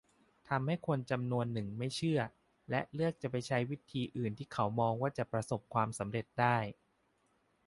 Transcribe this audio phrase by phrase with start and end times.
[0.49, 2.19] ทำให้คนจำนวนหนึ่งไม่เชื่อ
[2.69, 6.57] และเลือกจะไปใช้วิธีอื่นที่เขามองว่าจะประสบผลสำเร็จได้